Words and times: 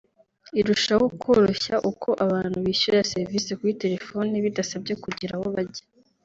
irushaho 0.59 1.05
kworoshya 1.19 1.75
uko 1.91 2.09
abantu 2.25 2.57
bishyura 2.65 3.07
serivisi 3.11 3.49
kuri 3.59 3.79
telefone 3.83 4.33
bidasabye 4.45 4.93
kugira 5.03 5.33
aho 5.37 5.45
bajya 5.55 5.83